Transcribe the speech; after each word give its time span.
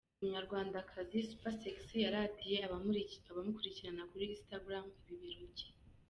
Umunyarwandakazi 0.19 1.17
Supersexy 1.29 1.95
yaratiye 2.05 2.57
abamukurikira 3.29 3.99
kuri 4.11 4.23
instagram 4.35 4.85
ibibero 5.11 5.45
cye. 5.57 5.67